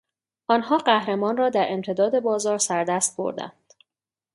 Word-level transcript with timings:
آنها 0.47 0.77
قهرمان 0.77 1.37
را 1.37 1.49
در 1.49 1.65
امتداد 1.69 2.19
بازار 2.19 2.57
سردست 2.57 3.17
بردند. 3.17 3.73